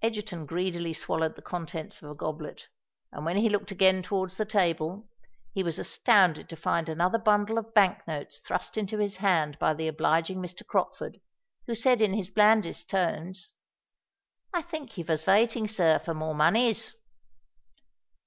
[0.00, 2.68] Egerton greedily swallowed the contents of a goblet;
[3.12, 5.06] and when he looked again towards the table,
[5.52, 9.74] he was astounded to find another bundle of Bank notes thrust into his hand by
[9.74, 10.66] the obliging Mr.
[10.66, 11.20] Crockford,
[11.66, 13.52] who said in his blandest tones,
[14.54, 16.94] "I think you vas vaiting, sir, for more monies."